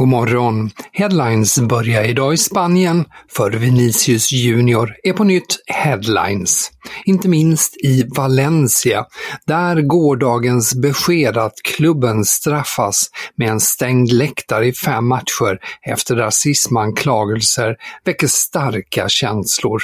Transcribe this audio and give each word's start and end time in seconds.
God 0.00 0.08
morgon. 0.08 0.70
Headlines 0.92 1.58
börjar 1.58 2.04
idag 2.04 2.34
i 2.34 2.36
Spanien, 2.36 3.04
för 3.36 3.50
Vinicius 3.50 4.32
Junior 4.32 4.94
är 5.02 5.12
på 5.12 5.24
nytt 5.24 5.62
headlines. 5.66 6.70
Inte 7.04 7.28
minst 7.28 7.76
i 7.76 8.04
Valencia, 8.16 9.04
där 9.46 9.80
gårdagens 9.80 10.74
besked 10.74 11.36
att 11.36 11.54
klubben 11.64 12.24
straffas 12.24 13.10
med 13.36 13.48
en 13.48 13.60
stängd 13.60 14.12
läktare 14.12 14.66
i 14.66 14.72
fem 14.72 15.08
matcher 15.08 15.58
efter 15.86 16.16
rasismanklagelser 16.16 17.76
väcker 18.04 18.26
starka 18.26 19.08
känslor. 19.08 19.82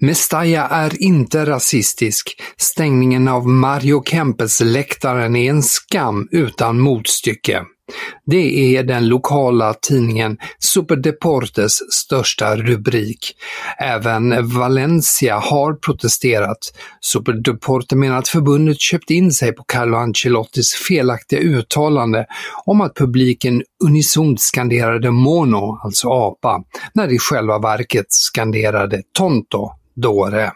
Mestalla 0.00 0.68
är 0.68 1.02
inte 1.02 1.46
rasistisk. 1.46 2.42
Stängningen 2.56 3.28
av 3.28 3.48
Mario 3.48 4.02
Kempes 4.04 4.60
läktaren 4.60 5.36
är 5.36 5.50
en 5.50 5.62
skam 5.62 6.28
utan 6.30 6.80
motstycke. 6.80 7.62
Det 8.26 8.76
är 8.76 8.82
den 8.82 9.08
lokala 9.08 9.74
tidningen 9.74 10.38
Superdeportes 10.58 11.92
största 11.92 12.56
rubrik. 12.56 13.36
Även 13.78 14.48
Valencia 14.48 15.38
har 15.38 15.74
protesterat. 15.74 16.58
Superdeporte 17.00 17.96
menar 17.96 18.18
att 18.18 18.28
förbundet 18.28 18.80
köpt 18.80 19.10
in 19.10 19.32
sig 19.32 19.52
på 19.52 19.64
Carlo 19.64 19.96
Ancelottis 19.96 20.74
felaktiga 20.74 21.40
uttalande 21.40 22.26
om 22.64 22.80
att 22.80 22.94
publiken 22.94 23.62
unisont 23.84 24.40
skanderade 24.40 25.10
mono, 25.10 25.80
alltså 25.82 26.08
apa, 26.08 26.62
när 26.94 27.08
de 27.08 27.14
i 27.14 27.18
själva 27.18 27.58
verket 27.58 28.06
skanderade 28.08 29.02
tonto, 29.18 29.70
dåre. 29.96 30.52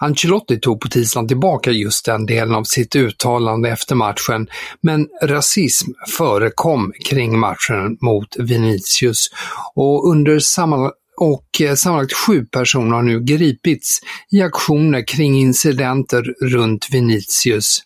Ancelotti 0.00 0.60
tog 0.60 0.80
på 0.80 0.88
tisdagen 0.88 1.28
tillbaka 1.28 1.70
just 1.70 2.04
den 2.04 2.26
delen 2.26 2.54
av 2.54 2.64
sitt 2.64 2.96
uttalande 2.96 3.70
efter 3.70 3.94
matchen, 3.94 4.48
men 4.80 5.08
rasism 5.22 5.90
förekom 6.16 6.92
kring 7.08 7.38
matchen 7.38 7.96
mot 8.00 8.36
Vinicius 8.38 9.30
och 9.74 10.10
under 10.10 10.38
samma 10.38 10.90
och 11.16 11.60
eh, 11.60 11.74
sammanlagt 11.74 12.12
sju 12.12 12.44
personer 12.44 12.94
har 12.94 13.02
nu 13.02 13.20
gripits 13.20 14.00
i 14.32 14.42
aktioner 14.42 15.06
kring 15.06 15.36
incidenter 15.40 16.22
runt 16.42 16.88
Vinicius. 16.90 17.82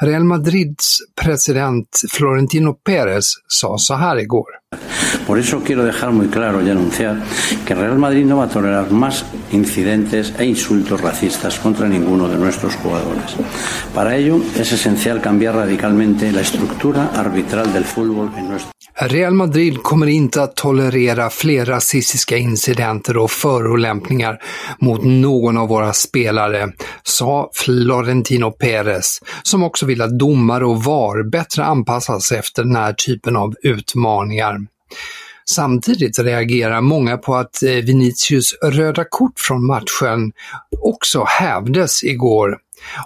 Real 0.00 0.24
Madrids 0.24 1.04
president 1.14 1.88
Florentino 2.08 2.78
Pérez 2.82 3.36
sa 3.48 3.78
så 3.78 3.94
här. 3.94 4.26
Por 5.26 5.38
eso 5.38 5.62
quiero 5.64 5.84
dejar 5.84 6.10
muy 6.10 6.28
claro 6.28 6.62
y 6.62 6.70
anunciar 6.70 7.22
que 7.66 7.74
Real 7.74 7.98
Madrid 7.98 8.24
no 8.24 8.38
va 8.38 8.44
a 8.44 8.48
tolerar 8.48 8.90
más 8.90 9.24
incidentes 9.52 10.32
e 10.38 10.44
insultos 10.44 11.00
racistas 11.00 11.58
contra 11.58 11.88
ninguno 11.88 12.28
de 12.28 12.36
nuestros 12.36 12.74
jugadores. 12.76 13.34
Para 13.94 14.16
ello 14.16 14.40
es 14.56 14.72
esencial 14.72 15.20
cambiar 15.20 15.54
radicalmente 15.54 16.32
la 16.32 16.40
estructura 16.40 17.10
arbitral 17.14 17.72
del 17.72 17.84
fútbol 17.84 18.32
en 18.36 18.48
nuestro 18.48 18.77
Real 19.00 19.34
Madrid 19.34 19.82
kommer 19.82 20.06
inte 20.06 20.42
att 20.42 20.56
tolerera 20.56 21.30
fler 21.30 21.64
rasistiska 21.64 22.36
incidenter 22.36 23.16
och 23.16 23.30
förolämpningar 23.30 24.38
mot 24.80 25.04
någon 25.04 25.58
av 25.58 25.68
våra 25.68 25.92
spelare, 25.92 26.72
sa 27.02 27.50
Florentino 27.54 28.50
Pérez, 28.50 29.20
som 29.42 29.62
också 29.62 29.86
vill 29.86 30.02
att 30.02 30.18
domare 30.18 30.66
och 30.66 30.84
VAR 30.84 31.30
bättre 31.30 31.64
anpassas 31.64 32.32
efter 32.32 32.64
den 32.64 32.76
här 32.76 32.92
typen 32.92 33.36
av 33.36 33.54
utmaningar. 33.62 34.58
Samtidigt 35.50 36.18
reagerar 36.18 36.80
många 36.80 37.16
på 37.16 37.34
att 37.36 37.62
eh, 37.62 37.70
Vinicius 37.70 38.54
röda 38.62 39.04
kort 39.10 39.40
från 39.40 39.66
matchen 39.66 40.32
också 40.80 41.24
hävdes 41.28 42.04
igår. 42.04 42.58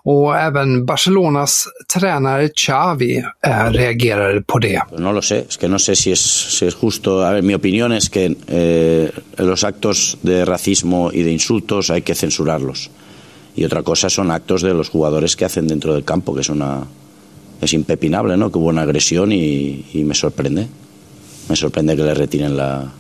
Och 0.05 0.37
även 0.37 0.87
Barcelonas 0.87 1.69
tränare 1.95 2.49
Xavi 2.49 3.17
eh, 3.19 3.71
reagerade 3.71 4.43
på 4.43 4.59
det. 4.59 4.83
No 4.99 5.13
lo 5.13 5.23
sé, 5.23 5.47
es 5.49 5.57
que 5.57 5.69
no 5.69 5.79
sé 5.79 5.97
si 5.97 6.13
es, 6.13 6.21
si 6.59 6.67
es 6.67 6.75
justo. 6.75 7.25
A 7.25 7.33
ver, 7.33 7.43
mi 7.43 7.55
opinión 7.55 7.93
es 7.93 8.11
que 8.11 8.37
eh, 8.49 9.11
los 9.37 9.65
actos 9.65 10.19
de 10.23 10.45
racismo 10.45 11.11
y 11.13 11.23
de 11.23 11.33
insultos 11.33 11.91
hay 11.91 12.03
que 12.03 12.15
censurarlos. 12.15 12.91
Y 13.55 13.65
otra 13.65 13.83
cosa 13.83 14.09
son 14.09 14.31
actos 14.31 14.63
de 14.63 14.73
los 14.75 14.89
jugadores 14.89 15.37
que 15.37 15.45
hacen 15.45 15.69
dentro 15.69 15.95
del 15.95 16.05
campo, 16.05 16.35
que 16.35 16.41
es 16.41 16.49
una 16.49 16.87
es 17.61 17.73
impepinable, 17.73 18.37
¿no? 18.37 18.51
Que 18.51 18.59
hubo 18.59 18.69
una 18.69 18.83
agresión 18.83 19.31
y, 19.31 19.85
y 19.93 20.05
me 20.05 20.15
sorprende. 20.15 20.67
Me 21.49 21.57
sorprende 21.57 21.97
que 21.97 22.03
le 22.03 22.15
retiren 22.15 22.57
la, 22.57 22.93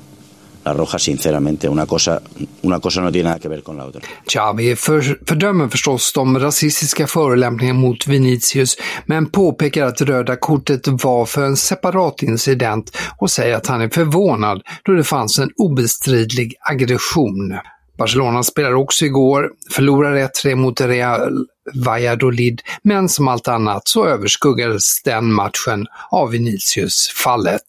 la 0.64 0.72
roja, 0.72 0.98
sinceramente. 0.98 1.68
Una 1.68 1.86
cosa, 1.86 2.20
una 2.62 2.80
cosa 2.80 3.00
no 3.00 3.10
tiene 3.10 3.28
nada 3.28 3.40
que 3.40 3.48
ver 3.48 3.62
con 3.62 3.76
la 3.76 3.84
otra. 3.84 4.00
Xavi 4.26 4.76
för, 4.76 5.18
fördömer 5.26 5.68
förstås 5.68 6.12
de 6.12 6.38
rasistiska 6.38 7.06
förolämpningarna 7.06 7.78
mot 7.78 8.06
Vinicius, 8.06 8.76
men 9.06 9.30
påpekar 9.30 9.86
att 9.86 10.00
röda 10.00 10.36
kortet 10.36 10.88
var 10.88 11.26
för 11.26 11.42
en 11.42 11.56
separat 11.56 12.22
incident 12.22 12.96
och 13.18 13.30
säger 13.30 13.56
att 13.56 13.66
han 13.66 13.80
är 13.80 13.88
förvånad 13.88 14.62
då 14.82 14.92
det 14.92 15.04
fanns 15.04 15.38
en 15.38 15.50
obestridlig 15.56 16.54
aggression. 16.60 17.58
Barcelona 17.98 18.42
spelade 18.42 18.74
också 18.74 19.04
igår, 19.04 19.50
förlorade 19.70 20.26
1-3 20.44 20.54
mot 20.54 20.80
Real 20.80 21.46
Valladolid, 21.74 22.62
men 22.82 23.08
som 23.08 23.28
allt 23.28 23.48
annat 23.48 23.88
så 23.88 24.06
överskuggades 24.06 25.02
den 25.02 25.32
matchen 25.32 25.86
av 26.10 26.30
Vinicius-fallet. 26.30 27.62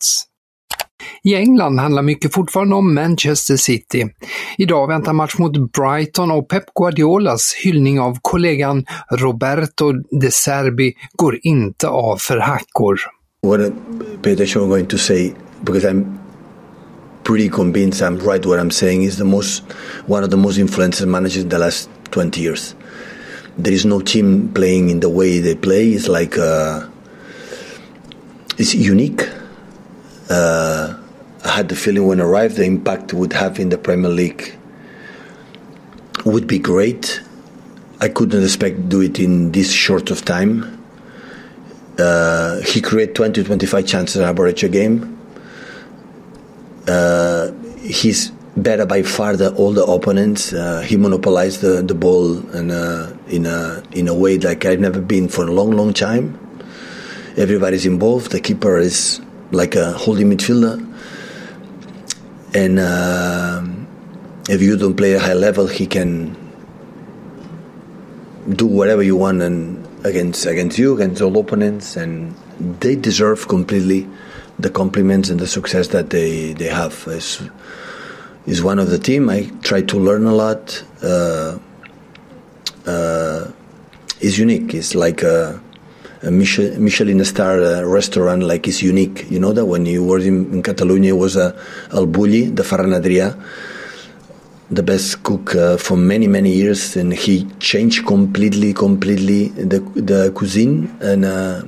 I 1.23 1.35
England 1.35 1.79
handlar 1.79 2.01
mycket 2.01 2.33
fortfarande 2.33 2.75
om 2.75 2.93
Manchester 2.93 3.57
City. 3.57 4.05
Idag 4.57 4.87
väntar 4.87 5.13
match 5.13 5.37
mot 5.37 5.71
Brighton 5.71 6.31
och 6.31 6.49
Pep 6.49 6.63
Guardiolas 6.75 7.53
hyllning 7.63 7.99
av 7.99 8.17
kollegan 8.21 8.85
Roberto 9.11 9.91
De 10.21 10.31
Serbi 10.31 10.93
går 11.17 11.39
inte 11.41 11.87
av 11.87 12.17
för 12.17 12.37
hackor. 12.37 12.99
What 13.43 13.73
Peter 14.21 14.45
Shaw 14.45 14.67
going 14.67 14.85
to 14.85 14.97
say, 14.97 15.33
because 15.61 15.87
I'm 15.87 16.05
pretty 17.23 17.49
convinced 17.49 18.01
I'm 18.01 18.19
right 18.19 18.45
what 18.45 18.59
I'm 18.59 18.71
saying, 18.71 19.03
is 19.03 19.17
the 19.17 19.23
most 19.23 19.63
one 20.07 20.23
of 20.23 20.29
the 20.29 20.37
most 20.37 20.57
influential 20.57 21.07
managers 21.07 21.43
in 21.43 21.49
the 21.49 21.57
last 21.57 21.89
20 22.11 22.41
years. 22.41 22.75
There 23.57 23.73
is 23.73 23.85
no 23.85 23.99
team 23.99 24.51
playing 24.53 24.89
in 24.89 24.99
the 24.99 25.09
way 25.09 25.39
they 25.39 25.55
play. 25.55 25.89
It's 25.89 26.07
like 26.07 26.37
uh, 26.37 26.87
it's 28.57 28.73
unique. 28.73 29.27
Uh, 30.29 30.97
I 31.43 31.49
had 31.49 31.69
the 31.69 31.75
feeling 31.75 32.07
when 32.07 32.21
I 32.21 32.23
arrived, 32.23 32.55
the 32.55 32.63
impact 32.63 33.13
would 33.13 33.33
have 33.33 33.59
in 33.59 33.69
the 33.69 33.77
Premier 33.77 34.09
League 34.09 34.55
would 36.25 36.47
be 36.47 36.59
great. 36.59 37.21
I 37.99 38.09
couldn't 38.09 38.43
expect 38.43 38.77
to 38.77 38.83
do 38.83 39.01
it 39.01 39.19
in 39.19 39.51
this 39.51 39.71
short 39.71 40.11
of 40.11 40.23
time. 40.23 40.83
Uh, 41.97 42.59
he 42.61 42.81
created 42.81 43.15
20 43.15 43.43
25 43.43 43.85
chances 43.85 44.21
average 44.21 44.63
a 44.63 44.69
game. 44.69 45.19
Uh, 46.87 47.51
he's 47.79 48.31
better 48.57 48.85
by 48.85 49.03
far 49.03 49.35
than 49.35 49.55
all 49.55 49.71
the 49.71 49.83
opponents. 49.83 50.53
Uh, 50.53 50.81
he 50.81 50.97
monopolized 50.97 51.61
the, 51.61 51.81
the 51.81 51.93
ball 51.93 52.37
and, 52.55 52.71
in, 53.27 53.45
a, 53.45 53.83
in 53.91 54.07
a 54.07 54.13
way 54.13 54.37
like 54.37 54.65
I've 54.65 54.79
never 54.79 55.01
been 55.01 55.27
for 55.27 55.45
a 55.45 55.51
long, 55.51 55.71
long 55.71 55.93
time. 55.93 56.39
Everybody's 57.35 57.85
involved. 57.85 58.31
The 58.31 58.39
keeper 58.39 58.77
is 58.77 59.21
like 59.53 59.75
a 59.75 59.93
holding 59.93 60.29
midfielder. 60.29 60.79
And 62.53 62.79
uh, 62.79 63.63
if 64.49 64.61
you 64.61 64.75
don't 64.77 64.95
play 64.95 65.15
at 65.15 65.21
a 65.21 65.23
high 65.23 65.33
level, 65.33 65.67
he 65.67 65.87
can 65.87 66.35
do 68.49 68.65
whatever 68.65 69.01
you 69.01 69.15
want 69.15 69.41
and 69.41 69.87
against 70.05 70.45
against 70.45 70.77
you, 70.77 70.95
against 70.95 71.21
all 71.21 71.37
opponents, 71.37 71.95
and 71.95 72.35
they 72.81 72.95
deserve 72.95 73.47
completely 73.47 74.07
the 74.59 74.69
compliments 74.69 75.29
and 75.29 75.39
the 75.39 75.47
success 75.47 75.87
that 75.89 76.09
they 76.09 76.53
they 76.53 76.67
have. 76.67 77.05
Is 77.07 77.41
is 78.45 78.61
one 78.61 78.79
of 78.79 78.89
the 78.89 78.99
team. 78.99 79.29
I 79.29 79.49
try 79.61 79.81
to 79.81 79.97
learn 79.97 80.25
a 80.25 80.33
lot. 80.35 80.83
Uh, 81.01 81.57
uh, 82.85 83.51
is 84.19 84.37
unique. 84.37 84.73
It's 84.73 84.95
like 84.95 85.21
a, 85.23 85.61
a 86.23 86.31
Michelin 86.31 87.23
star 87.25 87.61
uh, 87.61 87.83
restaurant. 87.83 88.43
Like 88.43 88.67
is 88.67 88.81
unique. 88.81 89.29
You 89.29 89.39
know 89.39 89.53
that 89.53 89.65
when 89.65 89.85
you 89.85 90.03
were 90.03 90.19
in, 90.19 90.53
in 90.53 90.63
Catalonia, 90.63 91.13
it 91.13 91.17
was 91.17 91.35
a 91.35 91.55
El 91.91 92.07
Bulli, 92.07 92.55
the 92.55 92.63
Ferran 92.63 92.99
Adrià 92.99 93.37
the 94.73 94.83
best 94.83 95.23
cook 95.23 95.55
uh, 95.55 95.77
for 95.77 95.97
many 95.97 96.27
many 96.27 96.51
years, 96.51 96.95
and 96.95 97.13
he 97.13 97.45
changed 97.59 98.05
completely 98.05 98.73
completely 98.73 99.49
the 99.49 99.79
the 99.95 100.31
cuisine, 100.31 100.89
and 101.01 101.25
uh, 101.25 101.61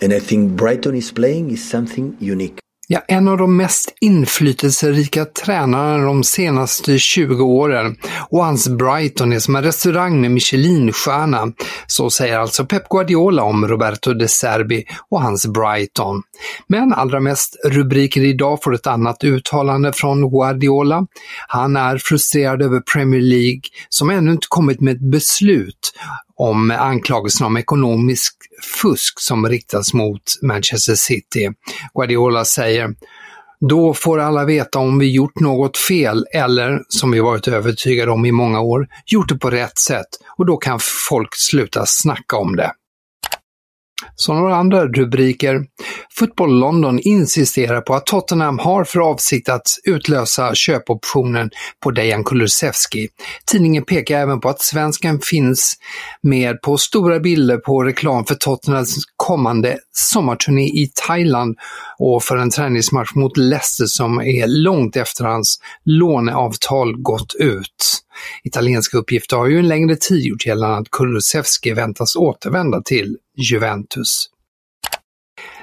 and 0.00 0.12
I 0.12 0.20
think 0.20 0.56
Brighton 0.56 0.94
is 0.94 1.12
playing 1.12 1.50
is 1.50 1.62
something 1.62 2.16
unique. 2.20 2.65
Ja, 2.88 3.00
en 3.08 3.28
av 3.28 3.38
de 3.38 3.56
mest 3.56 3.94
inflytelserika 4.00 5.24
tränarna 5.24 6.04
de 6.04 6.24
senaste 6.24 6.98
20 6.98 7.44
åren 7.44 7.96
och 8.30 8.44
hans 8.44 8.68
Brighton 8.68 9.32
är 9.32 9.38
som 9.38 9.56
en 9.56 9.62
restaurang 9.62 10.20
med 10.20 10.30
Michelinstjärna. 10.30 11.52
Så 11.86 12.10
säger 12.10 12.38
alltså 12.38 12.66
Pep 12.66 12.88
Guardiola 12.88 13.42
om 13.42 13.68
Roberto 13.68 14.14
De 14.14 14.28
Serbi 14.28 14.84
och 15.10 15.22
hans 15.22 15.46
Brighton. 15.46 16.22
Men 16.68 16.92
allra 16.92 17.20
mest 17.20 17.56
rubriker 17.64 18.24
idag 18.24 18.62
får 18.62 18.74
ett 18.74 18.86
annat 18.86 19.24
uttalande 19.24 19.92
från 19.92 20.30
Guardiola. 20.30 21.06
Han 21.48 21.76
är 21.76 21.98
frustrerad 21.98 22.62
över 22.62 22.80
Premier 22.80 23.20
League 23.20 23.62
som 23.88 24.10
ännu 24.10 24.32
inte 24.32 24.46
kommit 24.50 24.80
med 24.80 24.96
ett 24.96 25.10
beslut 25.10 25.92
om 26.36 26.70
anklagelserna 26.70 27.46
om 27.46 27.56
ekonomisk 27.56 28.34
fusk 28.82 29.20
som 29.20 29.48
riktas 29.48 29.94
mot 29.94 30.22
Manchester 30.42 30.94
City. 30.94 31.50
Guardiola 31.94 32.44
säger 32.44 32.94
då 33.60 33.94
får 33.94 34.18
alla 34.18 34.44
veta 34.44 34.78
om 34.78 34.98
vi 34.98 35.12
gjort 35.12 35.40
något 35.40 35.76
fel 35.76 36.26
eller, 36.32 36.82
som 36.88 37.10
vi 37.10 37.20
varit 37.20 37.48
övertygade 37.48 38.10
om 38.10 38.24
i 38.24 38.32
många 38.32 38.60
år, 38.60 38.88
gjort 39.06 39.28
det 39.28 39.38
på 39.38 39.50
rätt 39.50 39.78
sätt 39.78 40.06
och 40.38 40.46
då 40.46 40.56
kan 40.56 40.78
folk 41.08 41.36
sluta 41.36 41.86
snacka 41.86 42.36
om 42.36 42.56
det. 42.56 42.72
Så 44.14 44.34
några 44.34 44.56
andra 44.56 44.86
rubriker. 44.86 45.64
Football 46.18 46.58
London 46.58 46.98
insisterar 46.98 47.80
på 47.80 47.94
att 47.94 48.06
Tottenham 48.06 48.58
har 48.58 48.84
för 48.84 49.00
avsikt 49.00 49.48
att 49.48 49.66
utlösa 49.84 50.54
köpoptionen 50.54 51.50
på 51.82 51.90
Dejan 51.90 52.24
Kulusevski. 52.24 53.08
Tidningen 53.46 53.84
pekar 53.84 54.18
även 54.18 54.40
på 54.40 54.48
att 54.48 54.62
svensken 54.62 55.20
finns 55.20 55.74
med 56.22 56.62
på 56.62 56.76
stora 56.76 57.20
bilder 57.20 57.56
på 57.56 57.84
reklam 57.84 58.24
för 58.24 58.34
Tottenhams 58.34 58.96
kommande 59.16 59.78
sommarturné 59.92 60.66
i 60.66 60.90
Thailand 61.06 61.56
och 61.98 62.22
för 62.22 62.36
en 62.36 62.50
träningsmatch 62.50 63.14
mot 63.14 63.36
Leicester 63.36 63.86
som 63.86 64.20
är 64.20 64.46
långt 64.46 64.96
efter 64.96 65.24
hans 65.24 65.60
låneavtal 65.84 66.96
gått 66.96 67.34
ut. 67.34 68.05
Italienska 68.44 68.98
uppgifter 68.98 69.36
har 69.36 69.46
ju 69.46 69.58
en 69.58 69.68
längre 69.68 69.96
tid 69.96 70.24
gjort 70.24 70.46
gällande 70.46 70.76
att 70.76 70.90
Kulusevski 70.90 71.72
väntas 71.72 72.16
återvända 72.16 72.82
till 72.82 73.16
Juventus. 73.36 74.30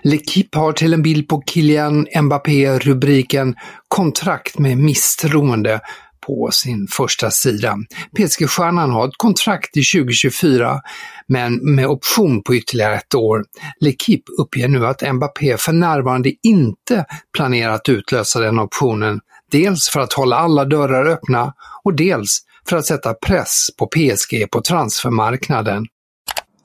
L'Equipe 0.03 0.57
har 0.57 0.73
till 0.73 0.93
en 0.93 1.01
bild 1.01 1.27
på 1.27 1.43
Kylian 1.45 2.07
Mbappé 2.21 2.79
rubriken 2.79 3.55
“Kontrakt 3.87 4.59
med 4.59 4.77
misstroende” 4.77 5.81
på 6.27 6.49
sin 6.51 6.87
första 6.87 7.31
sida. 7.31 7.77
PSG-stjärnan 8.17 8.91
har 8.91 9.07
ett 9.07 9.17
kontrakt 9.17 9.73
till 9.73 9.85
2024, 9.85 10.81
men 11.27 11.75
med 11.75 11.87
option 11.87 12.43
på 12.43 12.55
ytterligare 12.55 12.95
ett 12.95 13.15
år. 13.15 13.43
L'Equipe 13.81 14.31
uppger 14.41 14.67
nu 14.67 14.85
att 14.85 15.13
Mbappé 15.13 15.57
för 15.57 15.71
närvarande 15.71 16.33
inte 16.43 17.05
planerar 17.37 17.73
att 17.73 17.89
utlösa 17.89 18.39
den 18.39 18.59
optionen, 18.59 19.19
dels 19.51 19.89
för 19.89 19.99
att 19.99 20.13
hålla 20.13 20.35
alla 20.35 20.65
dörrar 20.65 21.05
öppna 21.05 21.53
och 21.83 21.93
dels 21.93 22.39
för 22.69 22.77
att 22.77 22.85
sätta 22.85 23.13
press 23.13 23.67
på 23.77 23.87
PSG 23.87 24.51
på 24.51 24.61
transfermarknaden. 24.61 25.85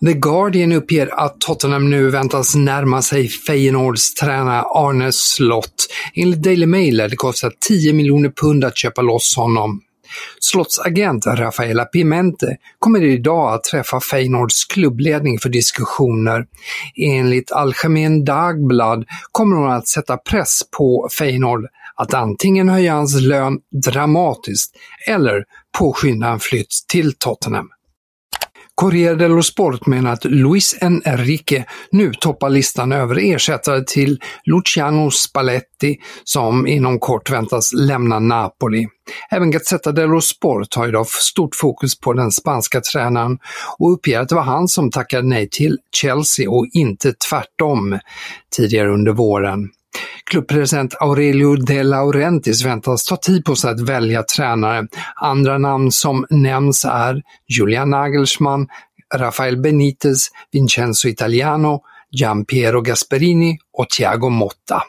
The 0.06 0.12
Guardian 0.12 0.72
uppger 0.72 1.20
att 1.20 1.40
Tottenham 1.40 1.90
nu 1.90 2.10
väntas 2.10 2.54
närma 2.54 3.02
sig 3.02 3.28
Feyenoords 3.28 4.14
tränare 4.14 4.62
Arne 4.62 5.12
Slott. 5.12 5.86
Enligt 6.14 6.42
Daily 6.42 6.66
Mail 6.66 6.96
lär 6.96 7.08
det 7.08 7.16
kosta 7.16 7.50
10 7.68 7.92
miljoner 7.92 8.30
pund 8.30 8.64
att 8.64 8.76
köpa 8.76 9.02
loss 9.02 9.36
honom. 9.36 9.80
Slotts 10.40 10.78
agent 10.78 11.26
Rafaela 11.26 11.84
Pimente 11.84 12.56
kommer 12.78 13.04
idag 13.04 13.54
att 13.54 13.64
träffa 13.64 14.00
Feyenoords 14.00 14.64
klubbledning 14.64 15.38
för 15.38 15.48
diskussioner. 15.48 16.46
Enligt 16.96 17.52
Algemeen 17.52 18.24
Dagblad 18.24 19.04
kommer 19.32 19.56
hon 19.56 19.70
att 19.70 19.88
sätta 19.88 20.16
press 20.16 20.60
på 20.78 21.08
Feyenoord 21.18 21.66
att 21.98 22.14
antingen 22.14 22.68
höja 22.68 22.94
hans 22.94 23.20
lön 23.20 23.58
dramatiskt 23.84 24.76
eller 25.08 25.44
påskynda 25.78 26.28
en 26.28 26.40
flytt 26.40 26.84
till 26.88 27.12
Tottenham. 27.12 27.68
Corriere 28.80 29.14
dello 29.14 29.42
Sport 29.42 29.86
menar 29.86 30.12
att 30.12 30.24
Luis 30.24 30.76
Enrique 30.80 31.64
nu 31.90 32.12
toppar 32.14 32.50
listan 32.50 32.92
över 32.92 33.18
ersättare 33.18 33.84
till 33.84 34.18
Luciano 34.44 35.10
Spalletti 35.10 35.96
som 36.24 36.66
inom 36.66 36.98
kort 36.98 37.30
väntas 37.30 37.72
lämna 37.72 38.18
Napoli. 38.18 38.86
Även 39.30 39.50
Gazzetta 39.50 39.92
dello 39.92 40.20
Sport 40.20 40.74
har 40.74 40.88
idag 40.88 41.06
stort 41.06 41.54
fokus 41.54 42.00
på 42.00 42.12
den 42.12 42.30
spanska 42.30 42.80
tränaren 42.80 43.38
och 43.78 43.92
uppger 43.92 44.20
att 44.20 44.28
det 44.28 44.34
var 44.34 44.42
han 44.42 44.68
som 44.68 44.90
tackade 44.90 45.28
nej 45.28 45.48
till 45.50 45.78
Chelsea 45.92 46.50
och 46.50 46.66
inte 46.72 47.12
tvärtom 47.30 47.98
tidigare 48.56 48.92
under 48.92 49.12
våren. 49.12 49.68
Klubbpresident 50.30 50.94
Aurelio 51.00 51.56
De 51.56 51.82
Laurentiis 51.82 52.64
väntas 52.64 53.04
ta 53.04 53.16
tid 53.16 53.44
på 53.44 53.56
sig 53.56 53.70
att 53.70 53.80
välja 53.80 54.22
tränare. 54.22 54.86
Andra 55.16 55.58
namn 55.58 55.92
som 55.92 56.26
nämns 56.30 56.84
är 56.84 57.22
Julian 57.58 57.90
Nagelsmann, 57.90 58.66
Rafael 59.14 59.56
Benitez, 59.56 60.28
Vincenzo 60.52 61.08
Italiano, 61.08 61.80
Giampiero 62.10 62.80
Gasperini 62.80 63.58
och 63.72 63.90
Thiago 63.90 64.28
Motta. 64.28 64.82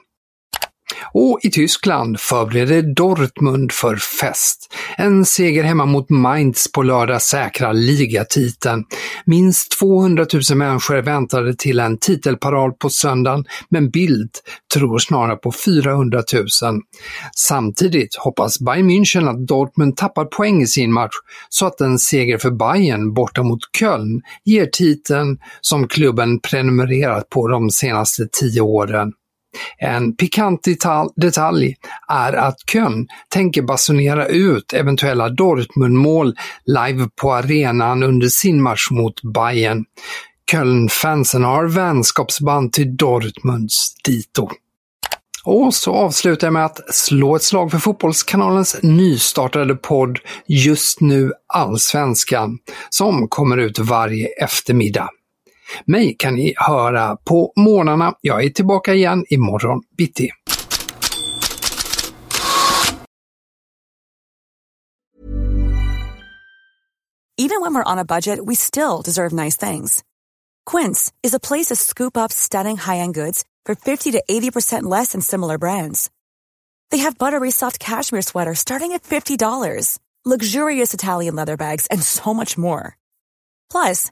Och 1.14 1.40
i 1.44 1.50
Tyskland 1.50 2.20
förbereder 2.20 2.82
Dortmund 2.82 3.72
för 3.72 3.96
fest. 3.96 4.74
En 4.98 5.26
seger 5.26 5.64
hemma 5.64 5.86
mot 5.86 6.10
Mainz 6.10 6.72
på 6.72 6.84
lördag 6.84 7.22
säkrar 7.22 7.74
ligatiteln. 7.74 8.86
Minst 9.26 9.80
200 9.80 10.26
000 10.50 10.58
människor 10.58 11.02
väntade 11.02 11.54
till 11.54 11.80
en 11.80 11.98
titelparad 11.98 12.80
på 12.80 12.90
söndagen, 12.90 13.46
men 13.70 13.90
Bild 13.90 14.30
tror 14.74 15.00
snarare 15.00 15.36
på 15.36 15.52
400 15.66 16.24
000. 16.34 16.46
Samtidigt 17.36 18.16
hoppas 18.16 18.60
Bayern 18.60 18.90
München 18.90 19.30
att 19.30 19.48
Dortmund 19.48 19.98
tappar 19.98 20.26
poäng 20.26 20.62
i 20.62 20.68
sin 20.68 20.94
match 20.94 21.14
så 21.50 21.66
att 21.66 21.82
en 21.82 22.00
seger 22.00 22.38
för 22.38 22.52
Bayern 22.52 23.14
borta 23.14 23.44
mot 23.44 23.60
Köln 23.80 24.22
ger 24.46 24.66
titeln 24.66 25.38
som 25.62 25.88
klubben 25.88 26.40
prenumererat 26.40 27.30
på 27.30 27.48
de 27.48 27.70
senaste 27.70 28.28
tio 28.32 28.62
åren. 28.62 29.14
En 29.78 30.16
pikant 30.16 30.68
detalj 31.16 31.76
är 32.08 32.34
att 32.34 32.60
Köln 32.72 33.08
tänker 33.30 33.62
basunera 33.62 34.28
ut 34.28 34.74
eventuella 34.74 35.30
Dortmund-mål 35.30 36.36
live 36.66 37.10
på 37.22 37.34
arenan 37.34 38.04
under 38.04 38.28
sin 38.28 38.62
match 38.62 38.92
mot 38.92 39.22
Bayern. 39.34 39.86
Köln-fansen 40.52 41.44
har 41.44 41.66
vänskapsband 41.66 42.74
till 42.74 42.98
Dortmunds 42.98 43.94
dito. 44.04 44.50
Och 45.44 45.74
så 45.74 45.94
avslutar 45.94 46.48
jag 46.48 46.54
med 46.54 46.66
att 46.66 46.96
slå 46.96 47.36
ett 47.36 47.44
slag 47.44 47.72
för 47.72 47.78
Fotbollskanalens 47.78 48.78
nystartade 48.84 49.76
podd 49.76 50.20
Just 50.48 51.02
nu 51.02 51.32
Allsvenskan, 51.54 52.58
som 52.90 53.28
kommer 53.28 53.58
ut 53.58 53.80
varje 53.80 54.28
eftermiddag. 54.28 55.10
Mig 55.86 56.16
kan 56.20 56.36
ni 56.36 56.54
höra 56.58 57.16
på 57.16 57.54
morgnarna. 57.56 58.14
Jag 58.22 58.44
är 58.44 58.50
tillbaka 58.50 58.94
igen 58.94 59.26
imorgon 59.30 59.82
bitti. 59.98 60.30
Even 67.42 67.62
when 67.62 67.74
we're 67.74 67.92
on 67.92 67.98
a 67.98 68.06
budget, 68.06 68.46
we 68.46 68.54
still 68.54 69.02
deserve 69.02 69.32
nice 69.32 69.56
things. 69.56 70.04
Quince 70.66 71.14
is 71.24 71.34
a 71.34 71.40
place 71.40 71.68
to 71.68 71.76
scoop 71.76 72.18
up 72.18 72.34
stunning 72.34 72.76
high-end 72.76 73.14
goods 73.14 73.46
for 73.66 73.76
50 73.76 74.12
to 74.12 74.24
80% 74.30 74.84
less 74.84 75.14
than 75.14 75.22
similar 75.22 75.58
brands. 75.58 76.10
They 76.92 76.98
have 76.98 77.18
buttery 77.18 77.52
soft 77.52 77.80
cashmere 77.80 78.24
sweaters 78.24 78.60
starting 78.60 78.92
at 78.92 79.04
$50, 79.04 80.00
luxurious 80.26 80.94
Italian 80.94 81.36
leather 81.36 81.56
bags, 81.56 81.88
and 81.88 82.04
so 82.04 82.34
much 82.34 82.58
more. 82.58 82.98
Plus, 83.72 84.12